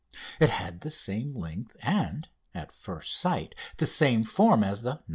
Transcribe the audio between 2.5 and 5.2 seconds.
at first sight, the same form as the "No.